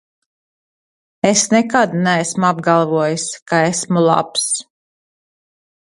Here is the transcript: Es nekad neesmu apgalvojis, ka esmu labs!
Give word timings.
Es 1.31 1.43
nekad 1.51 1.93
neesmu 2.07 2.45
apgalvojis, 2.51 3.27
ka 3.53 3.57
esmu 3.71 4.01
labs! 4.11 4.49